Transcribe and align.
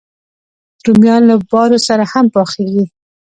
رومیان 0.85 1.21
له 1.29 1.35
بارو 1.49 1.77
سره 1.87 2.03
هم 2.11 2.25
پخېږي 2.33 2.85